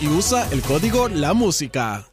[0.00, 2.06] Y usa el código La Música.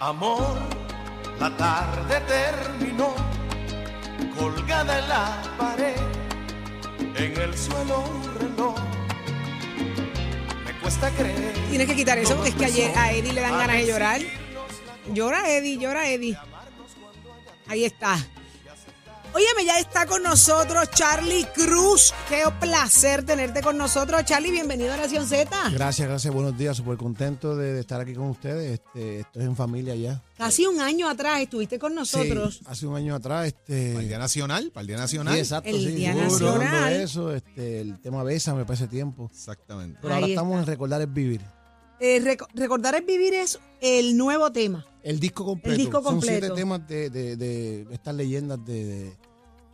[0.00, 0.58] Amor,
[1.38, 3.14] la tarde terminó,
[4.36, 5.99] colgada en la pared,
[7.24, 8.76] en el suelo un reloj.
[10.64, 11.52] Me cuesta creer.
[11.68, 14.20] Tienes que quitar eso porque es que ayer a Eddie le dan ganas de llorar.
[15.12, 16.38] Llora Eddie, llora Eddie.
[17.66, 18.16] Ahí está.
[19.32, 22.12] Óyeme, ya está con nosotros Charlie Cruz.
[22.28, 24.24] Qué placer tenerte con nosotros.
[24.24, 25.48] Charlie, bienvenido a Nación Z.
[25.72, 26.76] Gracias, gracias, buenos días.
[26.76, 28.72] Súper contento de, de estar aquí con ustedes.
[28.80, 30.20] Este, esto es en familia ya.
[30.36, 32.56] Casi un año atrás estuviste con nosotros.
[32.56, 33.90] Sí, hace un año atrás, este.
[33.92, 35.34] Para el Día Nacional, para el Día Nacional.
[35.34, 36.92] sí, exacto, El sí, Día Nacional.
[36.94, 39.30] eso, este, el tema Bésame para ese tiempo.
[39.32, 39.98] Exactamente.
[40.02, 40.62] Pero ahora estamos está.
[40.72, 41.40] en Recordar es Vivir.
[42.00, 44.86] Eh, reco- recordar es vivir es el nuevo tema.
[45.02, 45.78] El disco completo.
[45.78, 49.16] disco Son siete temas de, de- de estas leyendas de,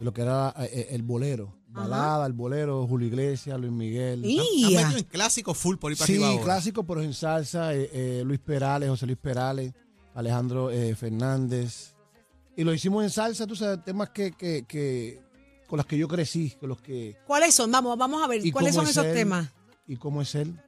[0.01, 1.55] lo que era eh, el bolero.
[1.69, 4.25] Balada, el bolero, Julio Iglesias, Luis Miguel.
[4.25, 6.45] Y- en clásicos full por ir para Sí, arriba ahora.
[6.45, 7.75] clásico, pero en salsa.
[7.75, 9.73] eh, eh, Luis Perales, José Luis Perales,
[10.15, 11.95] Alejandro eh, Fernández.
[12.57, 15.21] Y lo hicimos en salsa, tú sabes, temas que, que, que
[15.67, 17.71] con los que yo crecí, con los que ¿Cuáles son?
[17.71, 18.47] Vamos, vamos a ver.
[18.47, 19.13] ¿Y ¿Cuáles son es esos él?
[19.15, 19.53] temas?
[19.87, 20.59] y cómo es él.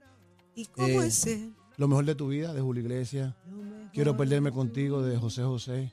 [0.54, 1.54] ¿Y cómo Eh, es él?
[1.78, 3.34] Lo mejor de tu vida, de Julio Iglesias.
[3.94, 5.92] Quiero perderme contigo, de José José.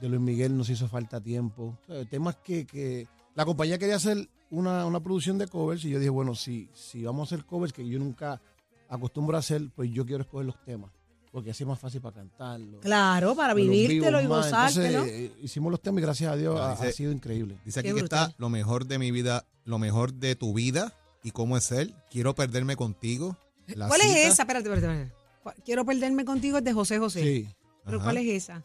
[0.00, 1.78] De Luis Miguel, nos hizo falta tiempo.
[1.88, 5.90] O sea, temas que, que la compañía quería hacer una, una producción de covers y
[5.90, 8.40] yo dije, bueno, si, si vamos a hacer covers que yo nunca
[8.88, 10.90] acostumbro a hacer, pues yo quiero escoger los temas.
[11.32, 12.80] Porque así es más fácil para cantarlo.
[12.80, 14.86] Claro, para vivírtelo y gozártelo.
[15.04, 17.56] Entonces, eh, hicimos los temas y gracias a Dios ha, dice- ha sido increíble.
[17.64, 18.28] Dice aquí Qué que brutal.
[18.30, 20.92] está lo mejor de mi vida, lo mejor de tu vida
[21.24, 21.94] y cómo es él.
[22.10, 23.36] Quiero perderme contigo.
[23.68, 24.18] La ¿Cuál cita.
[24.18, 24.42] es esa?
[24.42, 25.12] Espérate, espérate, espérate.
[25.42, 27.22] ¿Cuál- Quiero perderme contigo es de José José.
[27.22, 27.48] Sí.
[27.84, 28.04] ¿Pero Ajá.
[28.06, 28.62] cuál es esa?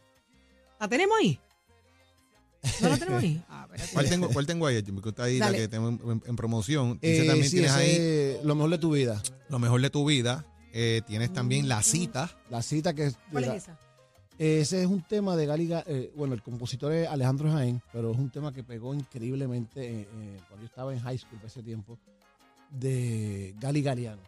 [0.79, 1.39] ¿La tenemos ahí?
[2.81, 3.41] ¿No la tenemos ahí?
[3.49, 3.67] Ah.
[3.93, 4.81] ¿Cuál tengo, ¿Cuál tengo ahí?
[4.81, 5.57] Porque está ahí la Dale.
[5.59, 6.99] que tengo en, en- en promoción.
[7.01, 9.21] Dice Eh, también sí, tienes ahí lo mejor de tu vida.
[9.49, 10.45] lo mejor de tu vida.
[10.73, 12.29] Eh, tienes también la cita.
[12.49, 13.17] La cita que es.
[13.31, 13.77] ¿Cuál es esa?
[14.37, 18.11] Ese es un tema de Gali, Ga- eh, bueno, el compositor es Alejandro Jaén, pero
[18.11, 20.07] es un tema que pegó increíblemente eh,
[20.47, 21.97] cuando yo estaba en high school para ese tiempo,
[22.71, 24.21] de Gali Galiano,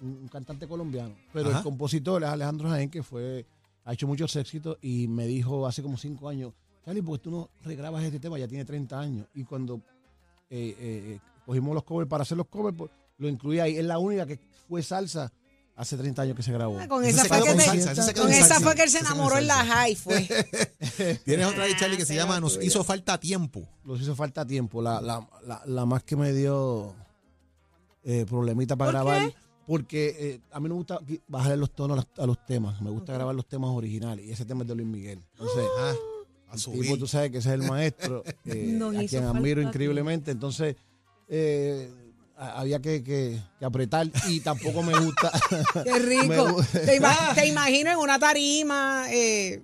[0.00, 1.14] un, un cantante colombiano.
[1.32, 1.58] Pero Ajá.
[1.58, 3.46] el compositor es Alejandro Jaén, que fue,
[3.84, 6.52] ha hecho muchos éxitos y me dijo hace como cinco años,
[6.84, 8.38] Charlie, porque tú no regrabas este tema?
[8.38, 9.26] Ya tiene 30 años.
[9.34, 9.80] Y cuando
[10.50, 13.76] eh, eh, cogimos los covers para hacer los covers, pues, lo incluí ahí.
[13.76, 14.38] Es la única que
[14.68, 15.32] fue salsa
[15.74, 16.78] hace 30 años que se grabó.
[16.78, 18.60] Ah, con esa se fue que con salsa, se Con esa salsa.
[18.62, 20.28] fue que él se enamoró en la high, fue.
[21.24, 23.68] Tienes otra ahí, Charlie, que se Ah, llama Nos hizo falta tiempo.
[23.84, 24.80] Los hizo falta tiempo.
[24.80, 26.94] La, la, la, la más que me dio
[28.04, 29.28] eh, problemita para ¿Por grabar.
[29.30, 29.34] qué?
[29.66, 32.80] Porque eh, a mí no me gusta bajarle los tonos a los, a los temas.
[32.80, 34.24] Me gusta grabar los temas originales.
[34.24, 35.18] Y ese tema es de Luis Miguel.
[35.32, 35.94] Entonces, Ah,
[36.50, 36.82] a el subir.
[36.82, 38.22] tipo, tú sabes que ese es el maestro.
[38.44, 40.30] eh, a quien admiro increíblemente.
[40.30, 40.76] Entonces,
[41.28, 41.90] eh,
[42.36, 44.08] había que, que- que apretar.
[44.28, 45.32] Y tampoco me gusta.
[45.84, 46.62] Qué rico.
[46.72, 49.62] Te, ima- te imagino en una tarima eh,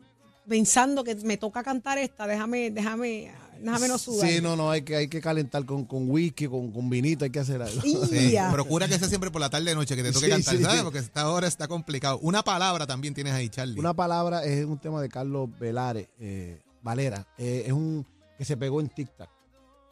[0.48, 2.26] pensando que me toca cantar esta.
[2.26, 4.28] Déjame, déjame, déjame no sudar.
[4.28, 4.70] sí, no, no.
[4.70, 7.24] Hay que, hay que calentar con, con whisky, con, con vinito.
[7.24, 7.80] Hay que hacer algo.
[7.82, 10.56] Sí, procura que sea siempre por la tarde de noche que te toque Sí, cantar,
[10.56, 10.62] sí.
[10.62, 10.82] ¿sabes?
[10.82, 12.18] Porque esta hora está complicado.
[12.20, 13.78] Una palabra también tienes ahí, Charlie.
[13.78, 17.26] Una palabra es un tema de Carlos Velares, eh, Valera.
[17.38, 18.06] Eh, es un
[18.38, 19.28] que se pegó en TikTok.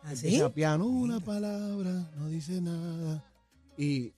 [0.03, 0.27] ¿Así?
[0.27, 3.23] Empieza a piano, una palabra, no dice nada.
[3.77, 4.13] Y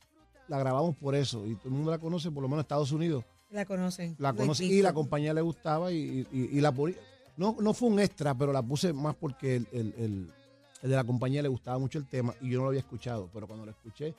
[0.48, 1.44] la grabamos por eso.
[1.46, 3.24] Y todo el mundo la conoce, por lo menos en Estados Unidos.
[3.50, 4.14] La conocen.
[4.18, 6.96] La Lo he conoce y la compañía le gustaba y, y- y la ponía.
[7.36, 10.32] No, no fue un extra, pero la puse más porque el, el- el-
[10.82, 13.28] el de la compañía le gustaba mucho el tema y yo no lo había escuchado,
[13.32, 14.14] pero cuando lo escuché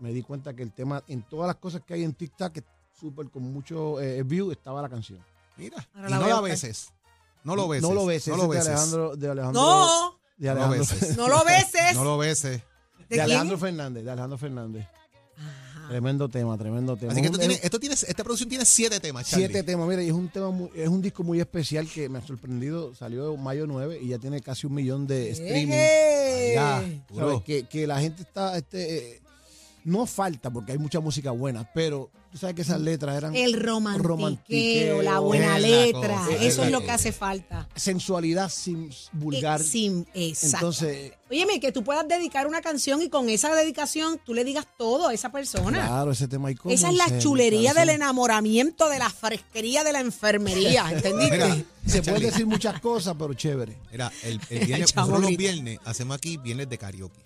[0.00, 2.64] me di cuenta que el tema, en todas las cosas que hay en TikTok, que
[2.98, 5.18] súper con mucho eh, view, estaba la canción.
[5.56, 6.92] Mira, Ahora y la no la beses.
[7.44, 7.82] No lo beses.
[7.88, 8.68] No lo beses, No lo es de beses.
[8.68, 11.16] Alejandro, de Alejandro, No, de No lo Alejandro, beses.
[11.16, 11.94] no lo beses.
[11.94, 12.62] No lo beses.
[13.08, 13.20] ¿De?
[13.20, 14.86] Alejandro Fernández, de Alejandro Fernández.
[15.90, 17.10] Tremendo tema, tremendo tema.
[17.12, 19.46] Así que Un- esto tiene, es- esto tiene, esta producción tiene siete temas, Charlie.
[19.48, 22.18] Siete temas, mira, y es un tema muy- es un disco muy especial que me
[22.20, 22.94] ha sorprendido.
[22.94, 25.74] Salió mayo 9 y ya tiene casi un millón de streaming.
[26.54, 26.84] Ya.
[27.14, 27.42] ¿Sabes?
[27.42, 29.20] Que, que la gente está, este, eh,
[29.84, 33.54] no falta porque hay mucha música buena, pero tú sabes que esas letras eran El
[33.60, 37.68] romantiqueo, romantiqueo, la buena es la letra, cosa, eso es lo que- hace falta.
[37.74, 39.60] sensualidad sin vulgar.
[39.60, 40.56] Eh, sin- exacto.
[40.58, 44.66] Entonces, Óyeme, que tú puedas dedicar una canción y con esa dedicación tú le digas
[44.76, 45.86] todo a esa persona.
[45.86, 49.10] claro, ese tema hay como Esa es la ser, chulería claro, del enamoramiento, de la
[49.10, 51.36] fresquería de la enfermería, ¿entendiste?
[51.38, 53.78] Mira, Se puede decir muchas cosas, pero chévere.
[53.92, 57.20] Mira, el, el viernes, nosotros los viernes hacemos aquí viernes de karaoke.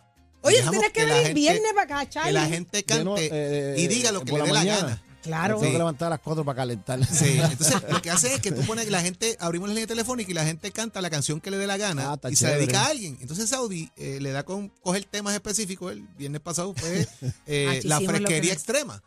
[0.45, 2.55] Oye, tienes que venir viernes para acá, Que la Charlie.
[2.57, 5.03] gente cante Bueno, eh, y diga lo que le dé la gana.
[5.23, 5.55] Claro.
[5.55, 5.73] Tengo Sí.
[5.73, 7.03] que levantar a las 4 para calentar.
[7.07, 9.87] Sí, entonces lo que hace es que tú pones que la gente, abrimos la línea
[9.87, 12.37] telefónica y la gente canta la canción que le dé la gana Ah, está y
[12.37, 13.17] se dedica a alguien.
[13.23, 15.93] Entonces Saudi eh, le da con coger temas específicos.
[15.93, 17.09] El viernes pasado fue
[17.47, 19.03] eh, la fresquería extrema.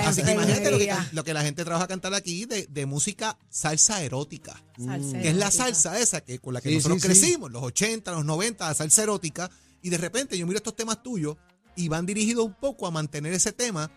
[0.00, 1.08] Así que imagínate lo que, enfermería.
[1.12, 4.62] lo que la gente trabaja a cantar aquí de, de música salsa erótica.
[4.76, 7.20] Salsa Que es la salsa esa que con la que Sí, nosotros sí, sí.
[7.20, 9.50] crecimos, los 80, los 90, la salsa erótica.
[9.82, 11.36] Y de repente yo miro estos temas tuyos
[11.76, 13.90] y van dirigidos un poco a mantener ese tema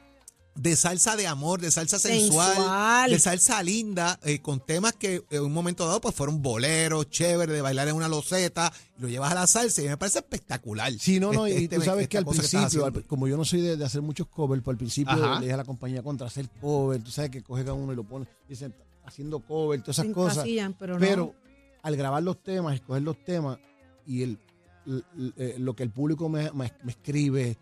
[0.56, 3.10] de salsa de amor, de salsa sensual, Sensual.
[3.12, 7.52] de salsa linda, eh, con temas que en un momento dado pues fueron boleros, chévere,
[7.52, 10.94] de bailar en una loseta, y lo llevas a la salsa y me parece espectacular.
[11.00, 13.46] Sí, no, no, Este- y este- tú sabes que al principio, al- como yo no
[13.46, 15.36] soy de, de hacer muchos covers, pues al principio Ajá.
[15.40, 17.96] le dije a la compañía contra hacer cover, tú sabes que cogen a uno y
[17.96, 18.76] lo ponen, dicen,
[19.06, 20.46] haciendo cover, todas esas Se cosas.
[20.78, 21.34] pero, Pero no.
[21.82, 23.58] al grabar los temas, escoger los temas
[24.06, 24.38] y el,
[24.86, 27.58] lo que el público me, me- me escribe,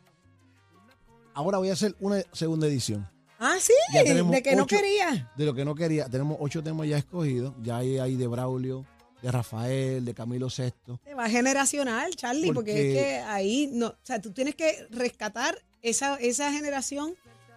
[1.34, 3.08] ahora voy a hacer una segunda edición.
[3.40, 5.32] Ah, sí, de que no quería.
[5.36, 8.86] De lo que no quería, tenemos ocho temas ya escogidos, ya hay, hay de Braulio,
[9.22, 11.00] de Rafael, de Camilo Sesto.
[11.04, 14.86] Te va generacional, Charlie, porque, Porque- es que ahí no, o sea, tú tienes que
[14.92, 17.16] rescatar esa, esa generación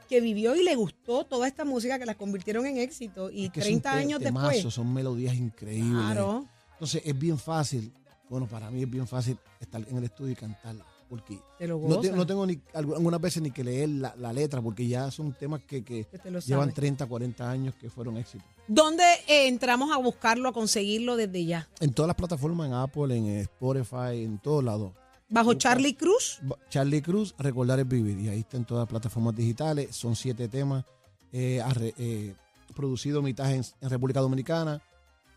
[0.09, 3.51] que vivió y le gustó toda esta música que las convirtieron en éxito y Es
[3.53, 4.75] que son 30 te- años temazos, después.
[4.75, 5.93] Son melodías increíbles.
[5.93, 6.47] Claro.
[6.73, 7.93] Entonces es bien fácil,
[8.29, 10.75] bueno, para mí es bien fácil estar en el estudio y cantar,
[11.09, 14.15] porque Te lo no, te- no tengo ni algu- algunas veces ni que leer la,
[14.17, 16.75] la letra, porque ya son temas que, que llevan sabes.
[16.75, 18.47] 30, 40 años que fueron éxitos.
[18.67, 21.69] ¿Dónde eh, entramos a buscarlo, a conseguirlo desde ya?
[21.81, 24.93] En todas las plataformas, en Apple, en Spotify, en todos lados.
[25.29, 26.41] Bajo Busca- Charlie Cruz.
[26.71, 28.19] Charlie Cruz, Recordar es Vivir.
[28.21, 29.95] Y ahí está en todas las plataformas digitales.
[29.95, 30.85] Son siete temas
[31.33, 32.35] eh, arre- eh,
[32.75, 34.81] producido mitad en, en República Dominicana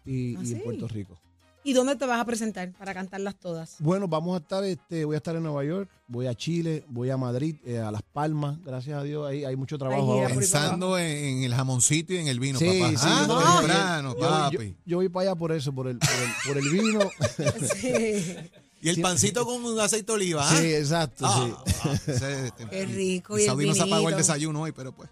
[0.06, 0.62] y, ¿Ah, y en?
[0.63, 1.18] Puerto Rico.
[1.67, 3.75] ¿Y dónde te vas a presentar para cantarlas todas?
[3.79, 7.09] Bueno, vamos a estar, este, voy a estar en Nueva York, voy a Chile, voy
[7.09, 10.35] a Madrid, eh, a Las Palmas, gracias a Dios, ahí hay mucho trabajo gira ahora.
[10.35, 11.05] Pensando en,
[11.39, 12.89] en el jamoncito y en el vino, Sí, papá.
[12.91, 14.29] sí, Ah, no, temprano, yo, yo-
[14.59, 14.75] papi.
[14.85, 16.99] yo voy para allá por eso, por el, por el, por el vino.
[17.81, 18.35] Sí.
[18.79, 19.01] y el sí.
[19.01, 20.47] pancito con un aceite de oliva.
[20.49, 20.55] ¿ah?
[20.55, 21.25] sí, exacto.
[21.27, 21.73] Ah, sí.
[21.83, 25.09] ah, ese- Qué rico, Y y el no se apagó el desayuno hoy, pero pues.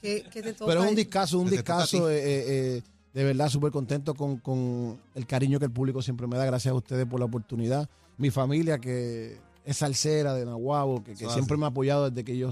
[0.00, 0.70] ¿Qué, qué te toca?
[0.72, 2.44] Pero es un discazo, un discazo, eh, eh,
[2.78, 2.82] eh,
[3.14, 6.44] de verdad súper contento con, con el cariño que el público siempre me da.
[6.44, 7.88] Gracias a ustedes por la oportunidad.
[8.16, 12.50] Mi familia que es salsera de Nahuabo, que, siempre me ha apoyado desde que yo,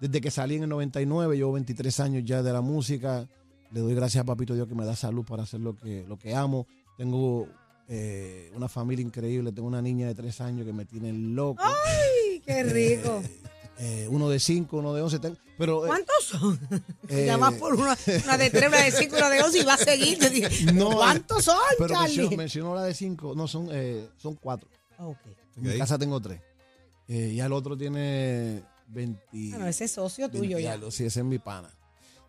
[0.00, 3.28] desde que salí en el 99, llevo 23 años ya de la música.
[3.70, 6.18] Le doy gracias a Papito Dios que me da salud para hacer lo que, lo
[6.18, 6.66] que amo.
[6.96, 7.48] Tengo
[7.88, 11.62] eh, una familia increíble, tengo una niña de 3 años que me tiene loco.
[11.62, 13.22] Ay, qué rico.
[13.80, 15.20] Eh, uno de 5, uno de 11.
[15.56, 16.58] pero eh, ¿Cuántos son?
[17.08, 19.64] eh, ya vas por una, una de tres, una de cinco, una de once y
[19.64, 20.18] va a seguir.
[20.74, 22.16] No, ¿Cuántos son, Pero Charlie?
[22.16, 24.68] menciono, menciono la de 5, no, son, eh, son 4.
[24.98, 25.18] Ah, ok.
[25.56, 25.78] En mi Ok.
[25.78, 26.40] casa tengo 3.
[27.08, 29.20] y el otro tiene 20.
[29.50, 30.72] Bueno, ese es socio tuyo 20 ya.
[30.72, 31.70] algo, Sí, ese es mi pana.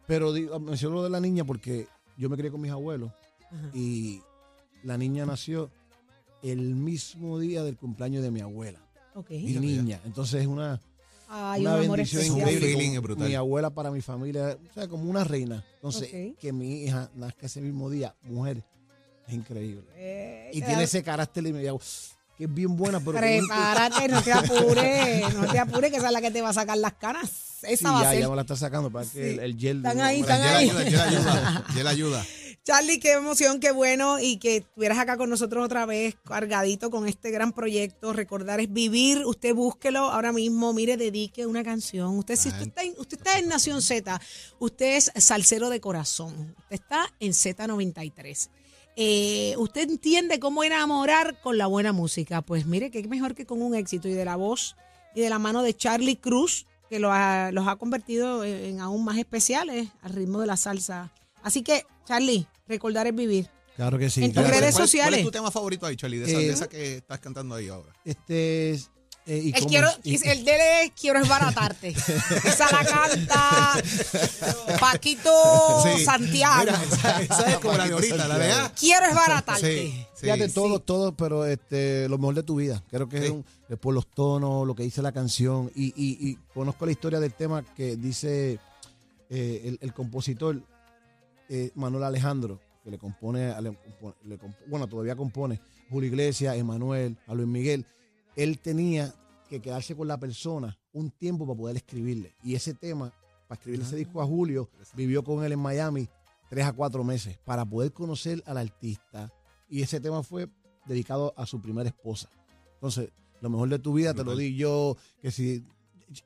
[0.08, 1.88] Pero digo, menciono lo de la niña porque
[2.18, 3.12] yo me crié con mis abuelos
[3.52, 3.70] Ajá.
[3.74, 4.22] y
[4.84, 5.72] la niña nació
[6.44, 8.80] el mismo día del cumpleaños de mi abuela.
[9.16, 9.32] Ok.
[9.32, 10.00] Mi niña.
[10.06, 10.80] Entonces es una,
[11.30, 12.40] Ay, una un amor bendición especial.
[12.50, 12.68] increíble.
[12.68, 13.28] Un feeling como brutal.
[13.30, 15.64] Mi abuela para mi familia, o sea, como una reina.
[15.76, 16.40] Entonces, Ok.
[16.40, 18.64] que mi hija nazca ese mismo día, mujer,
[19.28, 19.84] es increíble.
[19.96, 21.80] Eh, Y tiene ese carácter y me digo,
[22.38, 23.18] que es bien buena, pero...
[23.20, 26.54] Prepárate, no te apures, no te apures, que esa es la que te va a
[26.54, 27.30] sacar las canas.
[27.62, 28.20] Esa Sí, va a ya, ser.
[28.22, 29.78] ya me la está sacando para que el, el gel...
[29.78, 30.70] Están ahí, están Él ahí.
[30.70, 30.84] ayuda,
[31.78, 32.26] él ayuda, ayuda.
[32.70, 37.08] Charlie, qué emoción, qué bueno y que estuvieras acá con nosotros otra vez, cargadito con
[37.08, 38.14] este gran proyecto.
[38.14, 39.26] Recordar es vivir.
[39.26, 40.72] Usted búsquelo ahora mismo.
[40.72, 42.16] Mire, dedique una canción.
[42.20, 44.22] Usted, si usted está, en, usted está en Nación Z,
[44.60, 46.54] usted es salsero de corazón.
[46.60, 48.50] Usted está en Z93.
[48.96, 52.44] Eh, ¿Usted entiende cómo enamorar con la buena música?
[52.44, 54.76] Pues mire, que mejor que con un éxito y de la voz
[55.16, 58.80] y de la mano de Charlie Cruz, que lo ha- los ha convertido en, en
[58.80, 61.12] aún más especiales al ritmo de la salsa.
[61.44, 63.50] Así que, Charlie, recordar es vivir.
[63.76, 64.24] Claro que sí.
[64.24, 64.60] En tus claro.
[64.60, 65.10] redes ¿Cuál- sociales.
[65.12, 66.18] ¿Cuál es tu tema favorito ahí, Charlie?
[66.20, 67.94] De esa, Eh, de esa que estás cantando ahí ahora.
[68.04, 68.90] Este es.
[69.26, 71.90] eh, y El, cómo- quiero, y- el de él es quiero esbaratarte.
[71.90, 73.74] Esa la canta
[74.80, 75.32] Paquito
[75.84, 76.04] Sí.
[76.04, 76.60] Santiago.
[76.66, 79.82] Mira, esa, esa es como la de ahorita, la de ah, Quiero esbaratarte.
[79.84, 80.06] Sí, sí.
[80.22, 82.84] Fíjate, todo, todo, pero este, lo mejor de tu vida.
[82.90, 85.72] Creo que es un- es por los tonos, lo que dice la canción.
[85.76, 88.60] Y, y- y conozco la historia del tema que dice
[89.30, 90.60] eh, el, el compositor
[91.50, 96.56] eh, Manuel Alejandro, que le compone, le compo- le comp- bueno, todavía compone, Julio Iglesias,
[96.56, 97.86] Emanuel, a Luis Miguel.
[98.36, 99.14] Él tenía
[99.50, 102.36] que quedarse con la persona un tiempo para poder escribirle.
[102.44, 103.12] Y ese tema,
[103.48, 106.08] para escribirle ese disco a Julio, vivió con él en Miami
[106.50, 109.32] tres a cuatro meses para poder conocer al artista.
[109.68, 110.48] Y ese tema fue
[110.86, 112.30] dedicado a su primera esposa.
[112.76, 113.10] Entonces,
[113.42, 115.64] lo mejor de tu vida te lo di yo, que si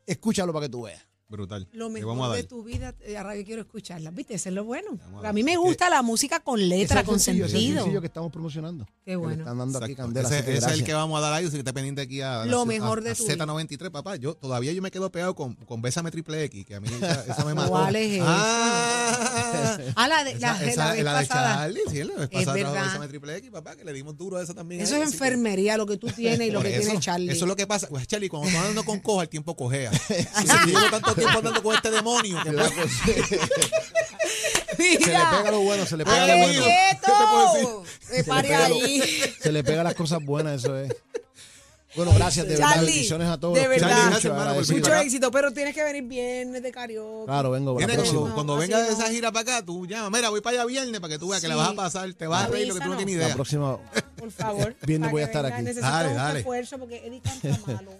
[0.05, 1.05] escúchalo para que tú veas.
[1.33, 1.67] Brutal.
[1.71, 4.11] Lo mejor vamos a de tu vida, eh, ahora yo quiero escucharla.
[4.11, 4.35] ¿Viste?
[4.35, 4.89] Eso es lo bueno.
[5.05, 7.55] Vamos a A mí me Es gusta la música con letra, Ese con sencillo, ese
[7.57, 7.77] sentido.
[7.79, 8.85] sencillo que estamos promocionando.
[8.85, 9.39] Qué que le bueno.
[9.41, 10.13] están dando aquí Exacto.
[10.13, 10.27] candela.
[10.27, 10.85] Ese, así que ese es el gracias.
[10.85, 13.11] que vamos a dar ahí, así que esté pendiente aquí a, Lo a- mejor de
[13.11, 13.35] a tu vida.
[13.45, 14.15] Z93, papá.
[14.17, 17.23] Yo todavía yo me quedo pegado con, con Bésame Triple X, que a mí esa,
[17.25, 17.71] esa me mató.
[17.71, 18.25] ¿Cuál es esa?
[18.27, 21.53] Ah, Ah, la de, la, esa, de esa- la vez la de pasada.
[21.55, 22.83] Charlie, sí, la vez Es pasada verdad.
[22.85, 24.81] Bésame Triple X, papá, que le dimos duro a esa también.
[24.81, 26.85] Eso ahí, es así que- enfermería, lo que tú tienes y lo Por que eso,
[26.85, 27.31] tiene Charlie.
[27.31, 27.87] Eso es lo que pasa.
[27.87, 29.91] Pues, Charlie, cuando tú andas con coja, el tiempo cojea.
[30.63, 32.91] Si tanto tiempo andando con este demonio, que pues,
[34.77, 36.63] Se le pega lo bueno, se le pega ¡Ay, lo bueno.
[36.65, 39.23] ¿Qué te puedo pega lo- ahí.
[39.41, 40.93] Se le pega las cosas buenas, eso es.
[41.95, 42.69] Bueno, gracias, de verdad.
[42.73, 43.53] Charlie, Bendiciones a todos.
[43.55, 43.87] de verdad.
[43.89, 44.71] mucho, Gracias, hermano, por.
[44.73, 47.25] Mucho éxito, pero tienes que venir viernes de karaoke.
[47.25, 48.33] Claro, vengo la Viene cuando, próxima.
[48.35, 48.97] cuando Así venga de no.
[48.97, 51.41] esa gira para acá, tú llama, mira, voy para allá viernes para que tú veas
[51.41, 53.25] que la vas a pasar, te vas a reír lo que tú no tienes La
[53.25, 53.35] idea.
[53.35, 53.77] próxima.
[54.23, 54.73] Por favor.
[54.87, 55.55] Viernes voy a estar venga.
[55.57, 55.65] aquí.
[55.65, 56.33] Necesito Dale, un dale.
[56.39, 57.91] refuerzo porque Eddie canta malo.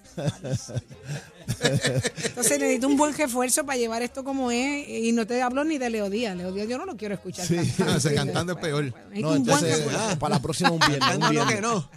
[1.60, 4.88] Entonces necesito un buen refuerzo para llevar esto como es.
[4.88, 6.38] Y no te hablo ni de Leo Díaz.
[6.38, 7.46] Leo Díaz yo no lo quiero escuchar.
[7.46, 7.56] Sí.
[7.58, 7.86] cantando.
[7.92, 8.94] No, ese cantando es peor.
[9.16, 10.16] No, entonces, ah.
[10.18, 11.02] para la próxima un viernes.
[11.02, 11.72] un Cantando lo que viernes.
[11.72, 11.90] no.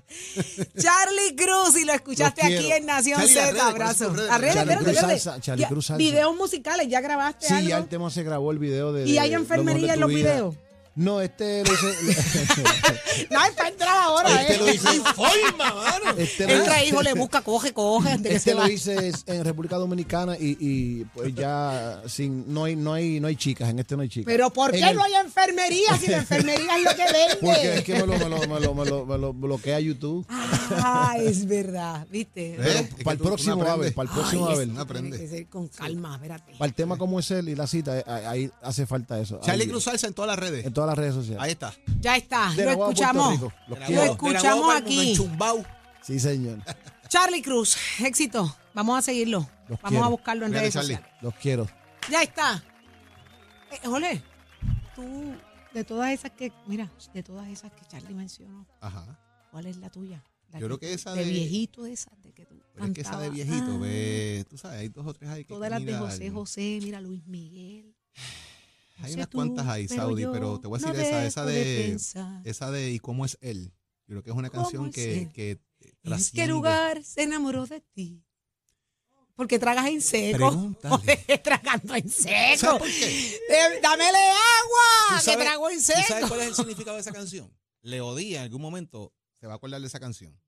[0.82, 2.76] Charlie Cruz, y lo escuchaste Los aquí quiero.
[2.76, 3.46] en Nación Charlie, Z.
[3.46, 4.10] redes, ¿cuáles Abrazo.
[4.10, 4.28] redes?
[4.28, 5.20] Las redes, Charlie espérate, Cruz espérate.
[5.20, 5.98] Salsa, Charlie Ya, Cruz Salsa.
[5.98, 7.68] Videos musicales, ¿ya grabaste Sí, algo?
[7.68, 9.06] ya el tema se grabó el video de.
[9.08, 10.30] ¿Y hay Lo enfermería mejor de en tu los vida.
[10.32, 10.54] videos?
[10.96, 11.86] No, este lo hice.
[13.30, 14.58] No, es para entrar ahora, Este ¿eh?
[14.58, 14.88] lo hice.
[15.14, 16.18] ¡Forma, mano!
[16.18, 18.10] Este lo Entra, hijo, le busca, coge, coge.
[18.12, 18.70] Antes que Este se lo va.
[18.70, 23.36] hice en República Dominicana y, y, pues ya sin no hay no hay no hay
[23.36, 24.26] chicas en este no hay chicas.
[24.26, 27.36] Pero ¿por En qué el- no hay enfermería si la enfermería es lo que vende?
[27.40, 30.26] Porque es que me lo, me lo, me lo, me lo, me lo bloquea YouTube.
[30.30, 32.54] Ah, es verdad, ¿viste?
[32.54, 32.58] ¿Eh?
[32.58, 34.58] Pero Es que para el tú- próximo a ver, para el próximo Ay, va a
[34.58, 34.66] ver.
[34.68, 35.10] eso No aprende.
[35.18, 36.52] Tiene que ser con calma, espérate.
[36.58, 39.40] Para el tema como es él y la cita, eh, ahí hace falta eso.
[39.42, 40.64] Charlie Cruz Salsa en todas las redes.
[40.66, 41.42] En todas las redes sociales.
[41.42, 41.74] Ahí está.
[42.00, 43.32] Ya está, De lo Puerto escuchamos.
[43.32, 43.52] Rico.
[43.68, 44.00] Los De quiero.
[44.00, 45.16] la Lo escuchamos aquí.
[46.02, 46.58] Sí, señor.
[47.08, 48.56] Charlie Cruz, éxito.
[48.74, 49.40] Vamos a seguirlo.
[49.68, 50.04] Los Vamos quiero.
[50.04, 50.94] a buscarlo en Cuídate, redes Charlie.
[50.96, 51.22] sociales.
[51.22, 51.66] Los quiero.
[52.10, 52.62] Ya está.
[53.72, 54.22] Eh, Jole,
[54.94, 55.34] tú,
[55.74, 59.18] de todas esas que, mira, de todas esas que Charlie mencionó, Ajá.
[59.50, 60.22] ¿cuál es la tuya?
[60.52, 63.00] La Yo creo que esa de, de- viejito esa, de que tú Pero es que
[63.00, 63.34] esa de cantabas.
[63.34, 65.94] viejito, Ah, ve, tú sabes, hay dos o tres ahí que Todas las de.
[65.94, 67.92] José José, mira Luis Miguel.
[69.06, 71.96] Hay unas tú, cuantas ahí, Saudi, pero te voy a no decir esa, esa de,
[72.44, 73.72] esa de ¿Y cómo es él?
[74.06, 75.32] Yo creo que es una ¿Cómo canción es que, él?
[75.32, 75.60] que
[76.04, 78.22] ¿En qué lugar se enamoró de ti?
[79.34, 80.74] Porque tragas en seco.
[81.44, 82.78] Tragando en ¿Sabes seco.
[82.78, 83.40] por qué?
[83.82, 86.28] Dámele agua, ¿Tú que sabes- trago en ¿Tú sabes seco.
[86.28, 87.52] cuál es el significado de esa canción?
[87.82, 90.40] Leodía en algún momento se va a acordar de esa canción.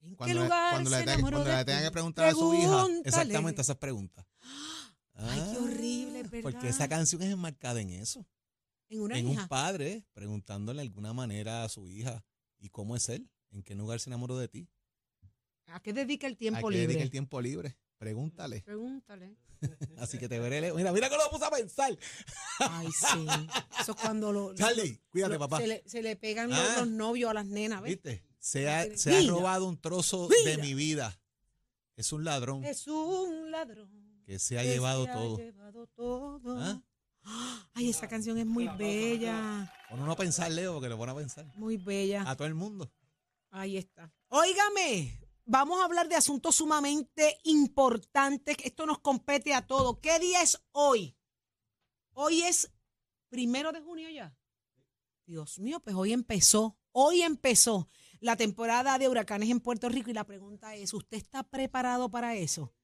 [0.00, 1.84] ¿En qué Cuando, le- lugar cuando le, se cuando le tenga ti?
[1.84, 4.24] que preguntar a su hija exactamente esas preguntas.
[5.18, 6.42] Ay, qué Ah, horrible, ¿verdad?
[6.42, 8.26] Porque esa canción es enmarcada en eso.
[8.88, 9.42] En una en hija.
[9.42, 12.24] un padre preguntándole de alguna manera a su hija,
[12.58, 13.28] ¿y cómo es él?
[13.50, 14.68] ¿En qué lugar se enamoró de ti?
[15.66, 16.86] ¿A qué dedica el ¿A tiempo qué libre?
[16.88, 17.76] dedica el tiempo libre?
[17.98, 18.62] Pregúntale.
[18.62, 19.36] Pregúntale.
[19.98, 20.60] Así que te veré.
[20.60, 20.74] Leo.
[20.76, 21.98] Mira, mira que lo puse a pensar.
[22.60, 23.26] Ay, sí.
[23.80, 25.58] Eso es cuando lo, Charlie, cuídate, lo- papá.
[25.58, 26.76] Se, le, se le pegan los, Ah.
[26.78, 27.94] los novios a las nenas, ¿ves?
[27.94, 28.24] ¿Viste?
[28.38, 29.32] Se ha, se ha Mira.
[29.32, 30.50] robado un trozo Mira.
[30.56, 31.20] de mi vida.
[31.96, 33.90] Es un ladrón Es un ladrón.
[34.28, 35.36] Que se ha que llevado se ha todo.
[35.38, 36.58] llevado todo.
[36.60, 36.82] ¿Ah?
[37.72, 39.72] Ay, esa canción es muy bella.
[39.88, 41.46] Pon uno a pensar, Leo, porque lo pone a pensar.
[41.56, 42.28] Muy bella.
[42.28, 42.92] A todo el mundo.
[43.50, 44.12] Ahí está.
[44.28, 48.58] Óigame, vamos a hablar de asuntos sumamente importantes.
[48.62, 49.98] Esto nos compete a todos.
[50.00, 51.16] ¿Qué día es hoy?
[52.12, 52.70] Hoy es
[53.30, 54.36] primero de junio ya.
[55.24, 56.76] Dios mío, pues hoy empezó.
[56.92, 57.88] Hoy empezó
[58.20, 62.34] la temporada de huracanes en Puerto Rico y la pregunta es, ¿usted está preparado para
[62.34, 62.74] eso?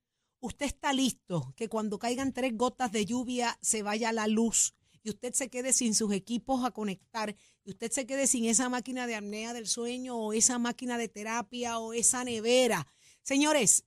[0.45, 5.09] ¿Usted está listo que cuando caigan tres gotas de lluvia se vaya la luz y
[5.09, 7.35] usted se quede sin sus equipos a conectar
[7.65, 11.09] y usted se quede sin esa máquina de apnea del sueño o esa máquina de
[11.09, 12.87] terapia o esa nevera.
[13.23, 13.87] Señores,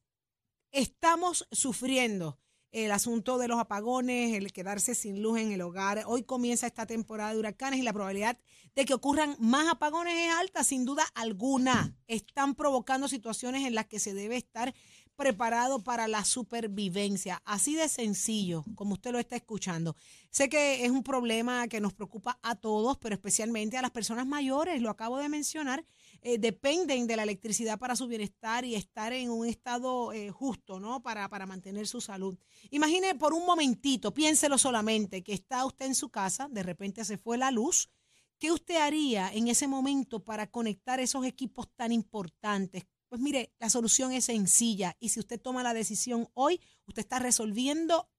[0.72, 2.40] estamos sufriendo
[2.72, 6.06] el asunto de los apagones, el quedarse sin luz en el hogar.
[6.08, 8.40] Hoy comienza esta temporada de huracanes y la probabilidad
[8.76, 11.96] de que ocurran más apagones es alta, sin duda alguna.
[12.08, 14.74] Están provocando situaciones en las que se debe estar
[15.18, 17.42] preparado para la supervivencia.
[17.44, 19.96] Así de sencillo, como usted lo está escuchando.
[20.30, 24.28] Sé que es un problema que nos preocupa a todos, pero especialmente a las personas
[24.28, 25.84] mayores, lo acabo de mencionar,
[26.22, 30.80] eh, dependen de la electricidad para su bienestar y estar en un estado eh, justo,
[30.80, 31.02] ¿no?
[31.02, 32.38] Para, para mantener su salud.
[32.70, 37.18] Imagine por un momentito, piénselo solamente, que está usted en su casa, de repente se
[37.18, 37.90] fue la luz.
[38.38, 43.70] ¿Qué usted haría en ese momento para conectar esos equipos tan importantes pues mire, la
[43.70, 48.10] solución es sencilla y si usted toma la decisión hoy, usted está resolviendo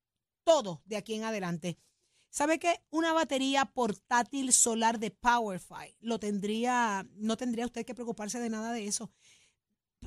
[0.44, 1.78] todo de aquí en adelante.
[2.30, 8.38] ¿Sabe que una batería portátil solar de Powerfy lo tendría, no tendría usted que preocuparse
[8.38, 9.10] de nada de eso?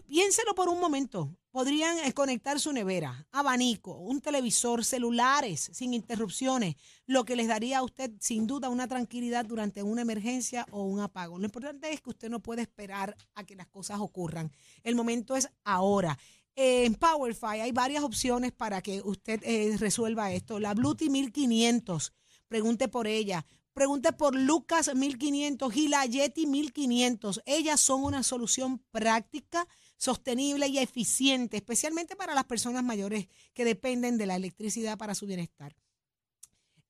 [0.08, 1.38] Piénselo por un momento.
[1.52, 6.76] Podrían conectar su nevera, abanico, un televisor, celulares sin interrupciones,
[7.08, 11.02] lo que les daría a usted sin duda una tranquilidad durante una emergencia o un
[11.02, 11.38] apago.
[11.38, 14.52] Lo importante es que usted no puede esperar a que las cosas ocurran.
[14.84, 16.18] El momento es ahora.
[16.56, 20.60] En Powerfy hay varias opciones para que usted eh, resuelva esto.
[20.60, 22.14] La Bluetooth 1500,
[22.48, 23.46] pregunte por ella.
[23.74, 27.42] Pregunte por Lucas 1500 y la Yeti 1500.
[27.46, 29.66] Ellas son una solución práctica
[30.02, 35.28] sostenible y eficiente, especialmente para las personas mayores que dependen de la electricidad para su
[35.28, 35.76] bienestar.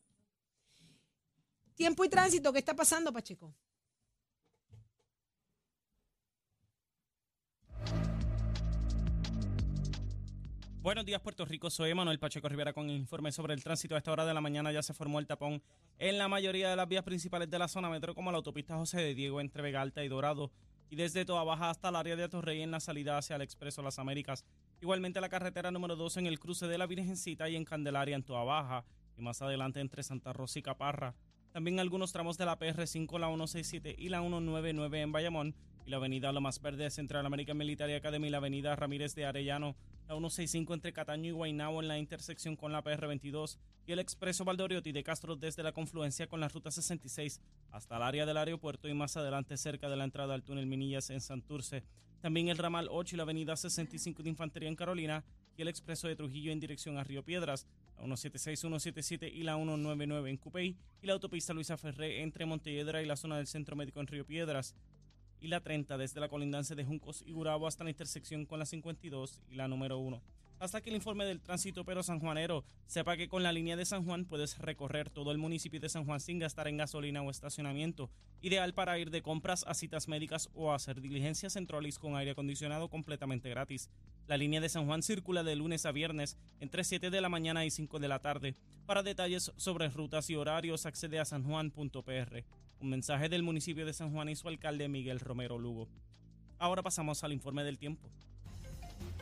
[1.75, 3.55] Tiempo y tránsito, ¿qué está pasando, Pacheco?
[10.87, 11.69] Buenos días, Puerto Rico.
[11.69, 13.97] Soy Manuel Pacheco Rivera con informe sobre el tránsito.
[13.97, 15.61] A esta hora de la mañana ya se formó el tapón
[15.99, 19.01] en la mayoría de las vías principales de la zona metro, como la autopista José
[19.01, 20.53] de Diego entre Vega Alta y Dorado,
[20.89, 23.83] y desde Toa Baja hasta el área de Atorrey en la salida hacia el Expreso
[23.83, 24.45] Las Américas.
[24.81, 28.23] Igualmente la carretera número 2 en el cruce de la Virgencita y en Candelaria en
[28.23, 28.85] Toa Baja,
[29.19, 31.17] y más adelante entre Santa Rosa y Caparra.
[31.51, 35.97] También algunos tramos de la PR5, la 167 y la 199 en Bayamón, y la
[35.97, 39.75] avenida Lomas Verde Central American Military Academy y la avenida Ramírez de Arellano
[40.09, 44.45] la 165 entre Cataño y Guaynabo en la intersección con la PR22 y el expreso
[44.45, 47.41] Valdoriotti de Castro desde la confluencia con la ruta 66
[47.73, 51.11] hasta el área del aeropuerto y más adelante cerca de la entrada al túnel Minillas
[51.11, 51.83] en Santurce.
[52.21, 55.25] También el ramal 8 y la avenida 65 de Infantería en Carolina
[55.57, 57.67] y el expreso de Trujillo en dirección a Río Piedras,
[57.97, 63.03] la 176, 177 y la 199 en Cupey y la autopista Luisa Ferré entre Montelledra
[63.03, 64.77] y la zona del Centro Médico en Río Piedras
[65.41, 68.67] y la 30 desde la colindancia de Juncos y Gurabo hasta la intersección con la
[68.67, 70.23] 52 y la número 1.
[70.59, 74.07] Hasta que el informe del tránsito pero sanjuanero sepa que con la línea de San
[74.07, 78.09] Juan puedes recorrer todo el municipio de San Juan sin gastar en gasolina o estacionamiento,
[78.41, 82.31] ideal para ir de compras a citas médicas o hacer diligencias en trolis con aire
[82.31, 83.91] acondicionado completamente gratis.
[84.29, 87.67] La línea de San Juan circula de lunes a viernes entre 7 de la mañana
[87.67, 88.57] y 5 de la tarde.
[88.87, 92.45] Para detalles sobre rutas y horarios accede a sanjuan.pr.
[92.81, 95.89] Un mensaje del municipio de San Juan y su alcalde Miguel Romero Lugo.
[96.59, 98.09] Ahora pasamos al informe del tiempo.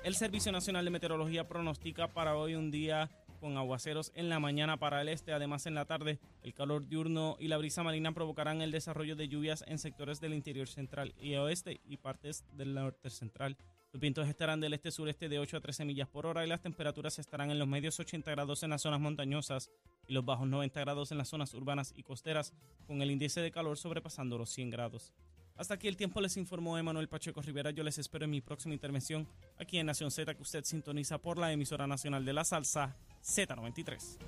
[0.02, 4.78] El Servicio Nacional de Meteorología pronostica para hoy un día con aguaceros en la mañana
[4.78, 5.32] para el este.
[5.32, 9.28] Además, en la tarde, el calor diurno y la brisa marina provocarán el desarrollo de
[9.28, 13.56] lluvias en sectores del interior central y oeste y partes del norte central.
[13.92, 17.18] Los vientos estarán del este-sureste de 8 a 13 millas por hora y las temperaturas
[17.18, 19.70] estarán en los medios 80 grados en las zonas montañosas
[20.06, 22.52] y los bajos 90 grados en las zonas urbanas y costeras,
[22.86, 25.12] con el índice de calor sobrepasando los 100 grados.
[25.56, 27.70] Hasta aquí el tiempo les informó Emanuel Pacheco Rivera.
[27.70, 31.38] Yo les espero en mi próxima intervención aquí en Nación Z, que usted sintoniza por
[31.38, 34.18] la emisora nacional de la salsa Z93.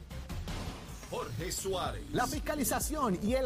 [1.11, 2.03] Jorge Suárez.
[2.13, 3.46] La fiscalización y el